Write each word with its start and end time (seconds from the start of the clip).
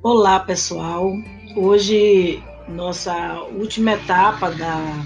Olá, 0.00 0.38
pessoal. 0.38 1.12
Hoje, 1.56 2.40
nossa 2.68 3.42
última 3.46 3.94
etapa 3.94 4.48
da 4.52 5.04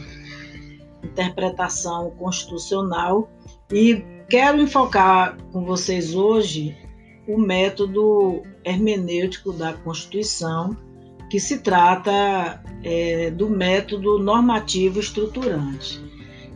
interpretação 1.02 2.11
constitucional 2.11 3.32
e 3.72 4.04
quero 4.28 4.60
enfocar 4.60 5.38
com 5.50 5.64
vocês 5.64 6.14
hoje 6.14 6.77
o 7.27 7.38
método 7.38 8.42
hermenêutico 8.62 9.50
da 9.50 9.73
Constituição, 9.73 10.77
que 11.30 11.40
se 11.40 11.61
trata 11.61 12.62
é, 12.84 13.30
do 13.30 13.48
método 13.48 14.18
normativo 14.18 15.00
estruturante. 15.00 15.98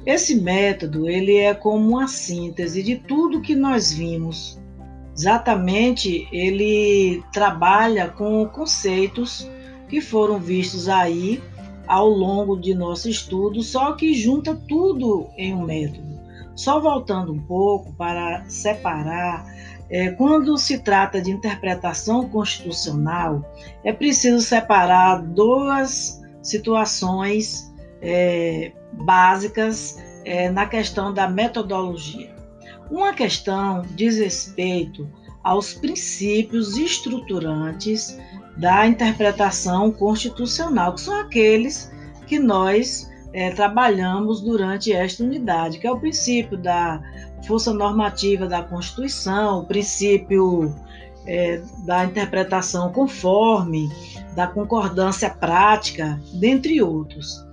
Esse 0.04 0.34
método 0.34 1.08
ele 1.08 1.36
é 1.36 1.54
como 1.54 1.88
uma 1.88 2.06
síntese 2.06 2.82
de 2.82 2.96
tudo 2.96 3.40
que 3.40 3.54
nós 3.54 3.94
vimos 3.94 4.60
Exatamente, 5.16 6.28
ele 6.30 7.22
trabalha 7.32 8.08
com 8.08 8.46
conceitos 8.46 9.48
que 9.88 9.98
foram 9.98 10.38
vistos 10.38 10.90
aí 10.90 11.42
ao 11.86 12.06
longo 12.06 12.54
de 12.60 12.74
nosso 12.74 13.08
estudo, 13.08 13.62
só 13.62 13.92
que 13.92 14.12
junta 14.12 14.54
tudo 14.68 15.28
em 15.38 15.54
um 15.54 15.64
método. 15.64 16.20
Só 16.54 16.78
voltando 16.80 17.32
um 17.32 17.40
pouco 17.40 17.94
para 17.94 18.44
separar, 18.46 19.46
é, 19.88 20.10
quando 20.10 20.58
se 20.58 20.80
trata 20.80 21.20
de 21.22 21.30
interpretação 21.30 22.28
constitucional, 22.28 23.42
é 23.82 23.94
preciso 23.94 24.42
separar 24.42 25.22
duas 25.22 26.22
situações 26.42 27.72
é, 28.02 28.70
básicas 28.92 29.98
é, 30.26 30.50
na 30.50 30.66
questão 30.66 31.14
da 31.14 31.26
metodologia. 31.26 32.35
Uma 32.90 33.12
questão 33.12 33.82
diz 33.94 34.18
respeito 34.18 35.08
aos 35.42 35.74
princípios 35.74 36.76
estruturantes 36.76 38.18
da 38.56 38.86
interpretação 38.86 39.90
constitucional, 39.92 40.94
que 40.94 41.00
são 41.00 41.20
aqueles 41.20 41.92
que 42.26 42.38
nós 42.38 43.10
é, 43.32 43.50
trabalhamos 43.50 44.40
durante 44.40 44.92
esta 44.92 45.22
unidade, 45.22 45.78
que 45.78 45.86
é 45.86 45.90
o 45.90 45.98
princípio 45.98 46.56
da 46.56 47.02
força 47.46 47.72
normativa 47.72 48.46
da 48.46 48.62
Constituição, 48.62 49.60
o 49.60 49.66
princípio 49.66 50.74
é, 51.26 51.60
da 51.84 52.04
interpretação 52.04 52.92
conforme, 52.92 53.88
da 54.34 54.46
concordância 54.46 55.28
prática, 55.30 56.20
dentre 56.34 56.80
outros. 56.80 57.44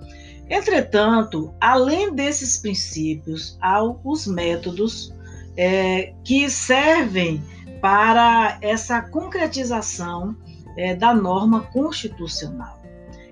Entretanto, 0.48 1.54
além 1.60 2.14
desses 2.14 2.58
princípios, 2.58 3.56
há 3.60 3.82
os 3.82 4.26
métodos 4.26 5.14
é, 5.56 6.12
que 6.24 6.48
servem 6.50 7.42
para 7.80 8.58
essa 8.60 9.02
concretização 9.02 10.36
é, 10.76 10.94
da 10.94 11.14
norma 11.14 11.62
constitucional. 11.72 12.82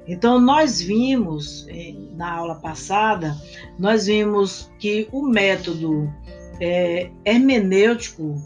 Então, 0.06 0.41
nós 0.41 0.81
vimos, 0.81 1.67
é, 1.69 1.95
na 2.17 2.33
aula 2.33 2.56
passada, 2.56 3.37
nós 3.79 4.06
vimos 4.06 4.70
que 4.79 5.09
o 5.12 5.23
método 5.23 6.12
é, 6.61 7.11
hermenêutico 7.25 8.36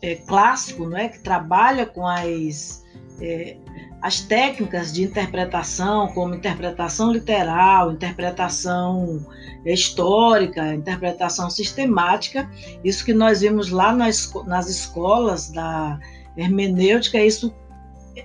é, 0.00 0.14
clássico, 0.14 0.86
não 0.88 0.96
é, 0.96 1.08
que 1.08 1.18
trabalha 1.18 1.86
com 1.86 2.06
as 2.06 2.84
é, 3.20 3.56
as 4.00 4.20
técnicas 4.20 4.92
de 4.92 5.02
interpretação, 5.02 6.08
como 6.08 6.34
interpretação 6.34 7.12
literal, 7.12 7.92
interpretação 7.92 9.24
histórica, 9.64 10.74
interpretação 10.74 11.50
sistemática, 11.50 12.48
isso 12.84 13.04
que 13.04 13.14
nós 13.14 13.40
vimos 13.40 13.70
lá 13.70 13.92
nas, 13.94 14.32
nas 14.46 14.68
escolas 14.68 15.50
da 15.50 15.98
hermenêutica, 16.36 17.18
isso 17.18 17.54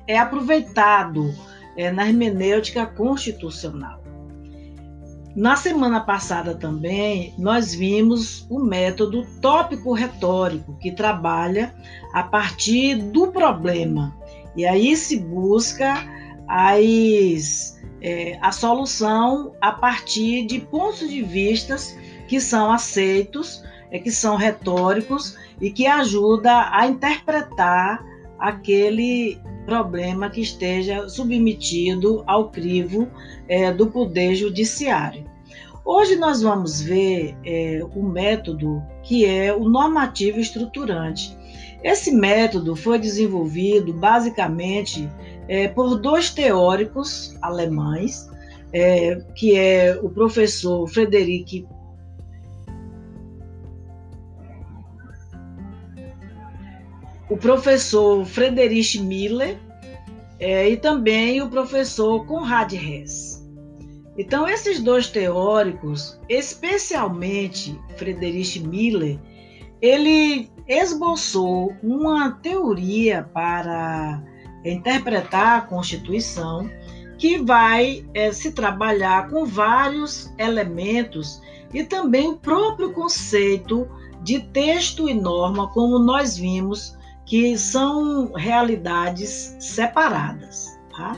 é 0.07 0.17
aproveitado 0.17 1.33
é, 1.77 1.91
na 1.91 2.07
hermenêutica 2.07 2.85
constitucional. 2.85 4.01
Na 5.33 5.55
semana 5.55 6.01
passada 6.01 6.53
também, 6.53 7.33
nós 7.37 7.73
vimos 7.73 8.45
o 8.49 8.59
método 8.59 9.25
tópico-retórico, 9.41 10.77
que 10.77 10.91
trabalha 10.91 11.73
a 12.13 12.21
partir 12.21 12.95
do 12.95 13.27
problema 13.27 14.20
e 14.55 14.65
aí 14.65 14.95
se 14.95 15.17
busca 15.17 15.93
as, 16.47 17.79
é, 18.01 18.37
a 18.41 18.51
solução 18.51 19.53
a 19.61 19.71
partir 19.71 20.45
de 20.45 20.59
pontos 20.59 21.09
de 21.09 21.21
vistas 21.21 21.97
que 22.27 22.39
são 22.39 22.71
aceitos, 22.71 23.63
é, 23.89 23.99
que 23.99 24.11
são 24.11 24.35
retóricos 24.35 25.37
e 25.59 25.71
que 25.71 25.85
ajuda 25.85 26.69
a 26.71 26.87
interpretar 26.87 28.03
aquele 28.39 29.39
problema 29.65 30.29
que 30.29 30.41
esteja 30.41 31.07
submetido 31.07 32.23
ao 32.25 32.49
crivo 32.49 33.07
é, 33.47 33.71
do 33.71 33.87
poder 33.87 34.35
judiciário. 34.35 35.29
Hoje 35.83 36.15
nós 36.15 36.41
vamos 36.41 36.81
ver 36.81 37.35
é, 37.43 37.81
o 37.95 38.03
método 38.03 38.83
que 39.03 39.25
é 39.25 39.53
o 39.53 39.67
normativo 39.67 40.39
estruturante. 40.39 41.35
Esse 41.83 42.11
método 42.11 42.75
foi 42.75 42.99
desenvolvido 42.99 43.93
basicamente 43.93 45.09
é, 45.47 45.67
por 45.67 45.99
dois 45.99 46.29
teóricos 46.29 47.35
alemães, 47.41 48.29
é, 48.71 49.15
que 49.35 49.57
é 49.57 49.99
o 50.01 50.09
professor 50.09 50.87
Frederic 50.87 51.65
o 57.31 57.37
professor 57.37 58.25
Friedrich 58.25 58.99
Miller 58.99 59.57
é, 60.37 60.69
e 60.69 60.75
também 60.75 61.41
o 61.41 61.49
professor 61.49 62.25
Conrad 62.25 62.73
Hess. 62.73 63.41
Então, 64.17 64.45
esses 64.45 64.81
dois 64.81 65.07
teóricos, 65.07 66.19
especialmente 66.27 67.79
Friedrich 67.95 68.59
Miller, 68.59 69.17
ele 69.81 70.51
esboçou 70.67 71.75
uma 71.81 72.31
teoria 72.31 73.27
para 73.33 74.21
interpretar 74.63 75.57
a 75.57 75.61
Constituição 75.61 76.69
que 77.17 77.37
vai 77.37 78.05
é, 78.13 78.31
se 78.31 78.51
trabalhar 78.51 79.29
com 79.29 79.45
vários 79.45 80.33
elementos 80.37 81.41
e 81.73 81.83
também 81.83 82.29
o 82.29 82.37
próprio 82.37 82.91
conceito 82.93 83.87
de 84.23 84.39
texto 84.39 85.09
e 85.09 85.13
norma, 85.13 85.67
como 85.69 85.97
nós 85.97 86.37
vimos, 86.37 86.97
que 87.25 87.57
são 87.57 88.31
realidades 88.33 89.55
separadas. 89.59 90.79
Tá? 90.95 91.15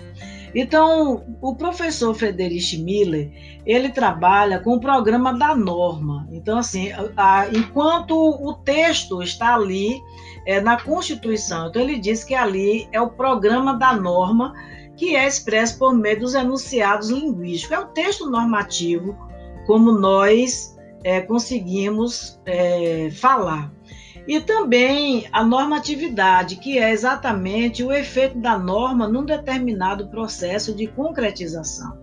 Então, 0.56 1.24
o 1.42 1.56
professor 1.56 2.14
Friedrich 2.14 2.78
Miller, 2.78 3.32
ele 3.66 3.90
trabalha 3.90 4.60
com 4.60 4.76
o 4.76 4.80
programa 4.80 5.34
da 5.34 5.56
norma. 5.56 6.28
Então, 6.32 6.60
assim, 6.60 6.92
a, 7.18 7.48
enquanto 7.52 8.16
o 8.16 8.54
texto 8.54 9.24
está 9.24 9.56
ali 9.56 10.00
é, 10.46 10.62
na 10.62 10.80
Constituição, 10.80 11.70
então 11.70 11.82
ele 11.82 11.98
diz 11.98 12.24
que 12.24 12.36
ali 12.36 12.88
é 12.92 13.02
o 13.02 13.10
programa 13.10 13.74
da 13.74 13.94
norma 13.96 14.54
que 14.96 15.16
é 15.16 15.28
expresso 15.28 15.80
por 15.80 15.94
meio 15.94 16.20
dos 16.20 16.36
enunciados 16.36 17.10
linguísticos. 17.10 17.76
É 17.76 17.80
o 17.80 17.88
texto 17.88 18.30
normativo, 18.30 19.18
como 19.66 19.92
nós 19.92 20.78
é, 21.04 21.22
conseguimos 21.22 22.40
é, 22.46 23.10
falar. 23.12 23.73
E 24.28 24.40
também 24.40 25.28
a 25.32 25.44
normatividade, 25.44 26.56
que 26.56 26.80
é 26.80 26.92
exatamente 26.92 27.84
o 27.84 27.92
efeito 27.92 28.40
da 28.40 28.58
norma 28.58 29.08
num 29.08 29.26
determinado 29.26 30.08
processo 30.08 30.74
de 30.74 30.88
concretização. 30.88 31.98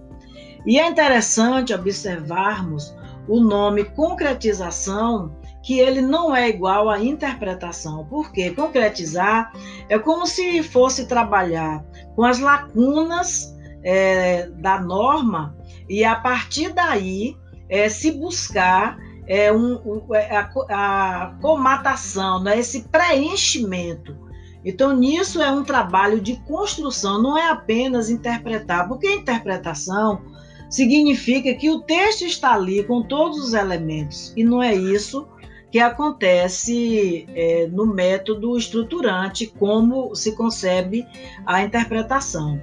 E 0.66 0.78
é 0.78 0.86
interessante 0.86 1.72
observarmos 1.72 2.94
o 3.26 3.40
nome 3.40 3.84
concretização, 3.84 5.34
que 5.62 5.78
ele 5.78 6.00
não 6.00 6.34
é 6.34 6.48
igual 6.48 6.88
à 6.88 7.02
interpretação, 7.02 8.06
porque 8.08 8.50
concretizar 8.50 9.52
é 9.88 9.98
como 9.98 10.26
se 10.26 10.62
fosse 10.62 11.06
trabalhar 11.06 11.84
com 12.14 12.24
as 12.24 12.38
lacunas 12.38 13.54
é, 13.82 14.48
da 14.48 14.80
norma 14.80 15.54
e 15.88 16.04
a 16.04 16.14
partir 16.14 16.72
daí 16.72 17.36
é, 17.68 17.88
se 17.88 18.10
buscar 18.12 18.98
é, 19.30 19.52
um, 19.52 20.02
é, 20.12 20.36
a, 20.36 20.50
a 20.70 21.34
comatação, 21.40 22.42
né? 22.42 22.58
esse 22.58 22.88
preenchimento. 22.88 24.16
Então, 24.64 24.94
nisso 24.96 25.40
é 25.40 25.52
um 25.52 25.62
trabalho 25.62 26.20
de 26.20 26.34
construção, 26.48 27.22
não 27.22 27.38
é 27.38 27.48
apenas 27.48 28.10
interpretar, 28.10 28.88
porque 28.88 29.08
interpretação 29.08 30.20
significa 30.68 31.54
que 31.54 31.70
o 31.70 31.80
texto 31.80 32.24
está 32.24 32.54
ali 32.54 32.82
com 32.82 33.04
todos 33.04 33.38
os 33.38 33.54
elementos, 33.54 34.34
e 34.36 34.42
não 34.42 34.60
é 34.60 34.74
isso 34.74 35.28
que 35.70 35.78
acontece 35.78 37.24
é, 37.32 37.68
no 37.68 37.86
método 37.86 38.58
estruturante, 38.58 39.46
como 39.46 40.12
se 40.12 40.34
concebe 40.34 41.06
a 41.46 41.62
interpretação. 41.62 42.60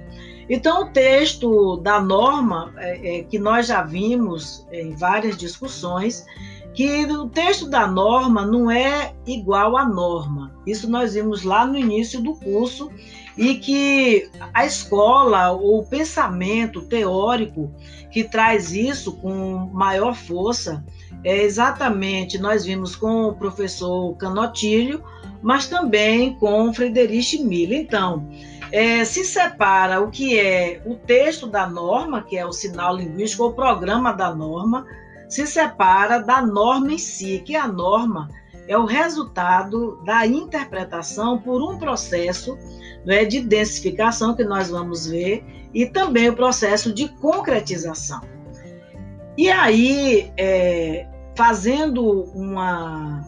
Então, 0.50 0.82
o 0.82 0.90
texto 0.90 1.76
da 1.78 2.00
norma, 2.00 2.72
é, 2.78 3.18
é, 3.18 3.22
que 3.22 3.38
nós 3.38 3.66
já 3.66 3.82
vimos 3.82 4.66
em 4.72 4.94
várias 4.94 5.36
discussões, 5.36 6.24
que 6.78 7.04
o 7.06 7.28
texto 7.28 7.68
da 7.68 7.88
norma 7.88 8.46
não 8.46 8.70
é 8.70 9.12
igual 9.26 9.76
à 9.76 9.84
norma. 9.84 10.54
Isso 10.64 10.88
nós 10.88 11.14
vimos 11.14 11.42
lá 11.42 11.66
no 11.66 11.76
início 11.76 12.22
do 12.22 12.36
curso 12.36 12.88
e 13.36 13.56
que 13.56 14.30
a 14.54 14.64
escola, 14.64 15.50
o 15.50 15.82
pensamento 15.82 16.82
teórico 16.82 17.74
que 18.12 18.22
traz 18.22 18.70
isso 18.70 19.14
com 19.14 19.68
maior 19.72 20.14
força 20.14 20.84
é 21.24 21.42
exatamente 21.42 22.38
nós 22.38 22.64
vimos 22.64 22.94
com 22.94 23.24
o 23.24 23.34
professor 23.34 24.14
Canotilho, 24.14 25.02
mas 25.42 25.66
também 25.66 26.34
com 26.34 26.72
Friedrich 26.72 27.42
Miller. 27.42 27.80
Então, 27.80 28.24
é, 28.70 29.04
se 29.04 29.24
separa 29.24 30.00
o 30.00 30.12
que 30.12 30.38
é 30.38 30.80
o 30.86 30.94
texto 30.94 31.48
da 31.48 31.68
norma, 31.68 32.22
que 32.22 32.36
é 32.36 32.46
o 32.46 32.52
sinal 32.52 32.94
linguístico, 32.94 33.46
o 33.46 33.52
programa 33.52 34.12
da 34.12 34.32
norma, 34.32 34.86
se 35.28 35.46
separa 35.46 36.18
da 36.18 36.40
norma 36.40 36.92
em 36.92 36.98
si, 36.98 37.42
que 37.44 37.54
a 37.54 37.68
norma 37.68 38.28
é 38.66 38.76
o 38.76 38.84
resultado 38.84 40.02
da 40.04 40.26
interpretação 40.26 41.38
por 41.38 41.62
um 41.62 41.78
processo 41.78 42.56
né, 43.04 43.24
de 43.24 43.40
densificação, 43.40 44.34
que 44.34 44.44
nós 44.44 44.70
vamos 44.70 45.06
ver, 45.06 45.44
e 45.72 45.86
também 45.86 46.28
o 46.28 46.36
processo 46.36 46.92
de 46.92 47.08
concretização. 47.08 48.20
E 49.36 49.50
aí, 49.50 50.32
é, 50.36 51.06
fazendo 51.34 52.24
uma, 52.34 53.24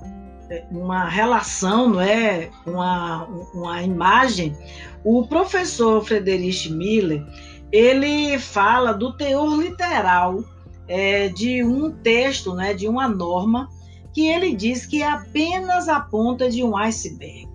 uma 0.70 1.08
relação, 1.08 1.88
não 1.88 2.00
é? 2.00 2.50
uma, 2.66 3.24
uma 3.54 3.82
imagem, 3.82 4.56
o 5.04 5.26
professor 5.26 6.04
Friedrich 6.04 6.70
Miller, 6.70 7.24
ele 7.72 8.38
fala 8.38 8.92
do 8.92 9.16
teor 9.16 9.56
literal 9.56 10.44
é, 10.90 11.28
de 11.28 11.62
um 11.62 11.92
texto, 11.92 12.52
né, 12.52 12.74
de 12.74 12.88
uma 12.88 13.08
norma, 13.08 13.70
que 14.12 14.26
ele 14.26 14.56
diz 14.56 14.84
que 14.84 15.02
é 15.02 15.08
apenas 15.08 15.88
a 15.88 16.00
ponta 16.00 16.50
de 16.50 16.64
um 16.64 16.76
iceberg. 16.76 17.48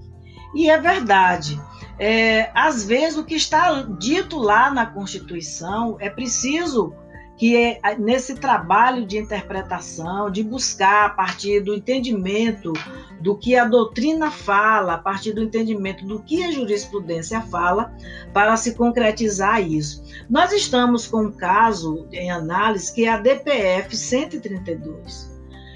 E 0.55 0.69
é 0.69 0.79
verdade. 0.79 1.61
É, 1.99 2.49
às 2.55 2.85
vezes, 2.85 3.17
o 3.17 3.25
que 3.25 3.35
está 3.35 3.81
dito 3.99 4.37
lá 4.37 4.71
na 4.71 4.85
Constituição 4.85 5.97
é 5.99 6.09
preciso 6.09 6.93
que 7.37 7.55
é 7.57 7.79
nesse 7.97 8.35
trabalho 8.35 9.05
de 9.05 9.17
interpretação, 9.17 10.31
de 10.31 10.41
buscar 10.43 11.05
a 11.05 11.09
partir 11.09 11.59
do 11.61 11.75
entendimento 11.75 12.71
do 13.19 13.35
que 13.35 13.57
a 13.57 13.65
doutrina 13.65 14.31
fala, 14.31 14.93
a 14.93 14.97
partir 14.97 15.33
do 15.33 15.43
entendimento 15.43 16.05
do 16.05 16.21
que 16.21 16.43
a 16.43 16.51
jurisprudência 16.51 17.41
fala, 17.41 17.93
para 18.33 18.55
se 18.55 18.75
concretizar 18.75 19.61
isso. 19.61 20.03
Nós 20.29 20.53
estamos 20.53 21.07
com 21.07 21.25
um 21.25 21.31
caso 21.31 22.07
em 22.11 22.31
análise 22.31 22.93
que 22.93 23.05
é 23.05 23.09
a 23.09 23.17
DPF 23.17 23.95
132. 23.95 25.35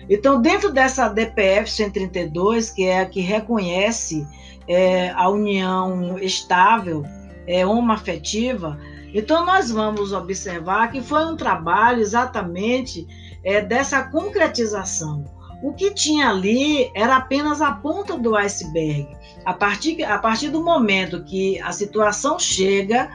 Então, 0.10 0.42
dentro 0.42 0.72
dessa 0.72 1.08
DPF 1.08 1.70
132, 1.70 2.72
que 2.72 2.86
é 2.86 3.02
a 3.02 3.06
que 3.06 3.22
reconhece 3.22 4.26
é, 4.68 5.10
a 5.12 5.30
união 5.30 6.18
estável, 6.18 7.04
é, 7.46 7.66
homoafetiva, 7.66 8.80
então, 9.14 9.46
nós 9.46 9.72
vamos 9.72 10.14
observar 10.14 10.92
que 10.92 11.02
foi 11.02 11.26
um 11.26 11.36
trabalho 11.36 12.00
exatamente 12.00 13.08
é, 13.44 13.62
dessa 13.62 14.04
concretização. 14.04 15.26
O 15.62 15.74
que 15.74 15.94
tinha 15.94 16.30
ali 16.30 16.90
era 16.96 17.18
apenas 17.18 17.62
a 17.62 17.72
ponta 17.72 18.18
do 18.18 18.36
iceberg. 18.36 19.10
A 19.44 19.54
partir, 19.54 20.04
a 20.04 20.18
partir 20.18 20.50
do 20.50 20.64
momento 20.64 21.24
que 21.24 21.60
a 21.60 21.72
situação 21.72 22.40
chega 22.40 23.10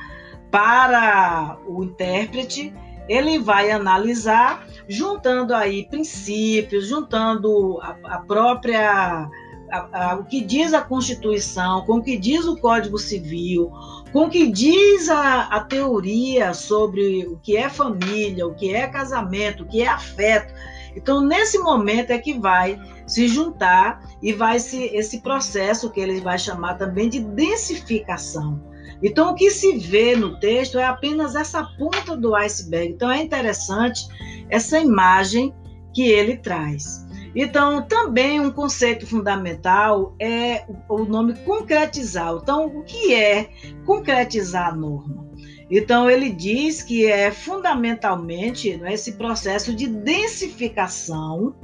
para 0.50 1.56
o 1.66 1.84
intérprete, 1.84 2.72
ele 3.08 3.38
vai 3.38 3.70
analisar, 3.70 4.66
juntando 4.88 5.54
aí 5.54 5.86
princípios, 5.88 6.86
juntando 6.86 7.78
a, 7.80 7.96
a 8.04 8.18
própria 8.18 9.28
a, 9.74 10.12
a, 10.12 10.14
o 10.16 10.24
que 10.24 10.40
diz 10.40 10.72
a 10.72 10.80
Constituição, 10.80 11.84
com 11.84 11.98
o 11.98 12.02
que 12.02 12.16
diz 12.16 12.44
o 12.46 12.56
Código 12.56 12.98
Civil, 12.98 13.72
com 14.12 14.26
o 14.26 14.30
que 14.30 14.50
diz 14.50 15.08
a, 15.08 15.42
a 15.42 15.60
teoria 15.60 16.54
sobre 16.54 17.26
o 17.26 17.36
que 17.42 17.56
é 17.56 17.68
família, 17.68 18.46
o 18.46 18.54
que 18.54 18.72
é 18.72 18.86
casamento, 18.86 19.64
o 19.64 19.66
que 19.66 19.82
é 19.82 19.88
afeto. 19.88 20.54
Então, 20.96 21.20
nesse 21.20 21.58
momento 21.58 22.12
é 22.12 22.18
que 22.18 22.38
vai 22.38 22.80
se 23.06 23.26
juntar 23.26 24.00
e 24.22 24.32
vai 24.32 24.60
se 24.60 24.84
esse 24.84 25.20
processo 25.20 25.90
que 25.90 26.00
eles 26.00 26.22
vai 26.22 26.38
chamar 26.38 26.74
também 26.74 27.08
de 27.08 27.20
densificação. 27.20 28.62
Então, 29.02 29.32
o 29.32 29.34
que 29.34 29.50
se 29.50 29.76
vê 29.76 30.14
no 30.14 30.38
texto 30.38 30.78
é 30.78 30.84
apenas 30.84 31.34
essa 31.34 31.64
ponta 31.76 32.16
do 32.16 32.34
iceberg. 32.34 32.92
Então, 32.92 33.10
é 33.10 33.20
interessante 33.20 34.06
essa 34.48 34.78
imagem 34.78 35.52
que 35.92 36.02
ele 36.02 36.36
traz. 36.36 37.03
Então, 37.34 37.82
também 37.82 38.40
um 38.40 38.50
conceito 38.50 39.06
fundamental 39.06 40.14
é 40.20 40.64
o 40.88 41.04
nome 41.04 41.34
concretizar. 41.44 42.32
Então, 42.40 42.66
o 42.66 42.84
que 42.84 43.12
é 43.12 43.50
concretizar 43.84 44.68
a 44.68 44.74
norma? 44.74 45.26
Então, 45.70 46.08
ele 46.08 46.30
diz 46.30 46.82
que 46.82 47.06
é 47.06 47.30
fundamentalmente 47.30 48.76
né, 48.76 48.94
esse 48.94 49.12
processo 49.12 49.74
de 49.74 49.88
densificação 49.88 51.54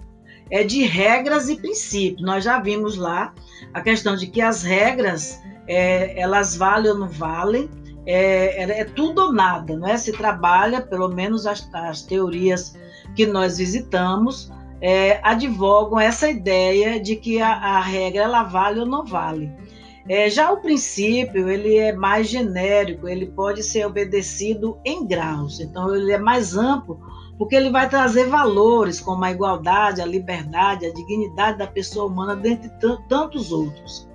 é 0.50 0.64
de 0.64 0.82
regras 0.82 1.48
e 1.48 1.56
princípios. 1.56 2.22
Nós 2.22 2.42
já 2.42 2.58
vimos 2.58 2.96
lá 2.96 3.32
a 3.72 3.80
questão 3.80 4.16
de 4.16 4.26
que 4.26 4.40
as 4.40 4.64
regras 4.64 5.40
é, 5.68 6.20
elas 6.20 6.56
valem 6.56 6.90
ou 6.90 6.98
não 6.98 7.08
valem, 7.08 7.70
é, 8.04 8.64
é, 8.64 8.80
é, 8.80 8.84
tudo 8.84 9.22
ou 9.22 9.32
nada, 9.32 9.76
não 9.76 9.86
é? 9.86 9.96
Se 9.96 10.10
trabalha, 10.10 10.80
pelo 10.80 11.08
menos 11.08 11.46
as, 11.46 11.68
as 11.72 12.02
teorias 12.02 12.76
que 13.14 13.24
nós 13.24 13.58
visitamos, 13.58 14.50
é, 14.80 15.20
advogam 15.22 16.00
essa 16.00 16.28
ideia 16.28 16.98
de 16.98 17.16
que 17.16 17.40
a, 17.40 17.52
a, 17.52 17.80
regra 17.80 18.22
ela 18.22 18.42
vale 18.42 18.80
ou 18.80 18.86
não 18.86 19.04
vale. 19.04 19.52
É, 20.08 20.30
já 20.30 20.50
o 20.50 20.60
princípio 20.60 21.48
ele 21.48 21.76
é 21.76 21.92
mais 21.92 22.28
genérico, 22.28 23.06
ele 23.06 23.26
pode 23.26 23.62
ser 23.62 23.86
obedecido 23.86 24.78
em 24.84 25.06
graus, 25.06 25.60
então 25.60 25.94
ele 25.94 26.12
é 26.12 26.18
mais 26.18 26.56
amplo 26.56 26.98
porque 27.40 27.56
ele 27.56 27.70
vai 27.70 27.88
trazer 27.88 28.26
valores 28.26 29.00
como 29.00 29.24
a 29.24 29.30
igualdade, 29.30 30.02
a 30.02 30.06
liberdade, 30.06 30.84
a 30.84 30.92
dignidade 30.92 31.56
da 31.56 31.66
pessoa 31.66 32.04
humana, 32.04 32.36
dentre 32.36 32.70
tantos 33.08 33.50
outros. 33.50 34.06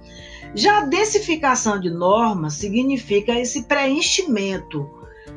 Já 0.54 0.78
a 0.78 0.86
densificação 0.86 1.80
de 1.80 1.90
normas 1.90 2.54
significa 2.54 3.34
esse 3.34 3.64
preenchimento, 3.64 4.88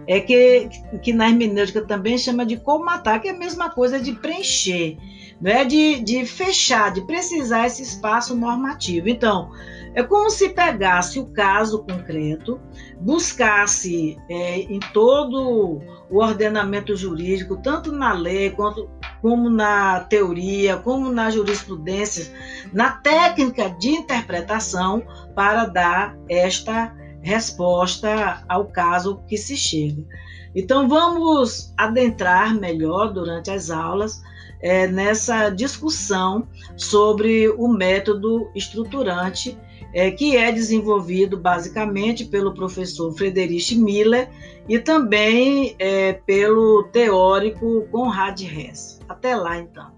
é 0.08 0.20
que, 0.20 0.68
que 1.02 1.12
na 1.12 1.28
hermenêutica 1.28 1.82
também 1.82 2.18
chama 2.18 2.44
de 2.44 2.56
comatar, 2.56 3.20
que 3.20 3.28
é 3.28 3.30
a 3.30 3.38
mesma 3.38 3.70
coisa 3.70 4.00
de 4.00 4.14
preencher 4.14 4.96
né, 5.40 5.64
de, 5.64 6.00
de 6.00 6.24
fechar, 6.26 6.92
de 6.92 7.02
precisar 7.02 7.66
esse 7.66 7.82
espaço 7.82 8.34
normativo. 8.34 9.08
Então, 9.08 9.50
é 9.94 10.02
como 10.02 10.30
se 10.30 10.50
pegasse 10.50 11.18
o 11.18 11.26
caso 11.26 11.84
concreto, 11.84 12.60
buscasse 13.00 14.18
é, 14.28 14.60
em 14.60 14.80
todo 14.92 15.80
o 16.10 16.18
ordenamento 16.18 16.96
jurídico, 16.96 17.56
tanto 17.56 17.92
na 17.92 18.12
lei 18.12 18.50
quanto 18.50 18.90
como 19.20 19.50
na 19.50 20.00
teoria, 20.00 20.76
como 20.76 21.10
na 21.10 21.30
jurisprudência, 21.30 22.32
na 22.72 22.90
técnica 22.90 23.70
de 23.70 23.90
interpretação, 23.90 25.02
para 25.34 25.64
dar 25.66 26.16
esta 26.28 26.94
resposta 27.22 28.44
ao 28.48 28.66
caso 28.66 29.20
que 29.26 29.36
se 29.36 29.56
chega. 29.56 30.04
Então, 30.54 30.88
vamos 30.88 31.72
adentrar 31.76 32.54
melhor 32.54 33.12
durante 33.12 33.50
as 33.50 33.70
aulas 33.70 34.20
é, 34.60 34.86
nessa 34.86 35.50
discussão 35.50 36.48
sobre 36.76 37.48
o 37.48 37.68
método 37.68 38.50
estruturante, 38.54 39.56
é, 39.94 40.10
que 40.10 40.36
é 40.36 40.52
desenvolvido 40.52 41.36
basicamente 41.36 42.24
pelo 42.24 42.52
professor 42.52 43.12
Friedrich 43.12 43.76
Miller 43.76 44.28
e 44.68 44.78
também 44.78 45.74
é, 45.78 46.12
pelo 46.12 46.84
teórico 46.92 47.86
Conrad 47.90 48.40
Hess. 48.42 49.00
Até 49.08 49.34
lá, 49.34 49.58
então. 49.58 49.97